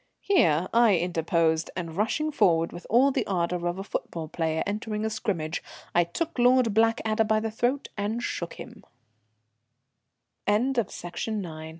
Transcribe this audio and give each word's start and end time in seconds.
Here 0.23 0.67
I 0.73 0.95
interposed, 0.97 1.69
and, 1.75 1.95
rushing 1.95 2.31
forward 2.31 2.71
with 2.73 2.87
all 2.89 3.11
the 3.11 3.23
ardour 3.27 3.67
of 3.67 3.77
a 3.77 3.83
football 3.83 4.27
player 4.27 4.63
entering 4.65 5.05
a 5.05 5.11
scrimmage, 5.11 5.61
I 5.93 6.05
took 6.05 6.39
Lord 6.39 6.73
Blackadder 6.73 7.23
by 7.25 7.39
the 7.39 7.51
throat 7.51 7.87
and 7.95 8.23
shook 8.23 8.57